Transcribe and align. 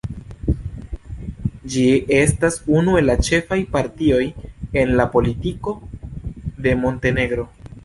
Ĝi 1.73 1.83
estas 2.19 2.57
unu 2.79 2.97
el 3.03 3.13
ĉefaj 3.29 3.59
partioj 3.77 4.23
en 4.85 4.97
la 5.03 5.07
politiko 5.15 5.77
de 6.67 6.77
Montenegro. 6.87 7.51